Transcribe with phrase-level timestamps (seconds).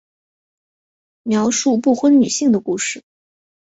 [1.21, 3.03] 描述不婚女性的故事。